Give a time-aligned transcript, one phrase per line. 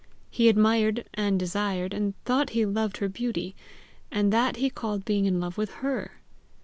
[0.31, 3.53] He admired, and desired, and thought he loved her beauty,
[4.11, 6.13] and that he called being in love with HER!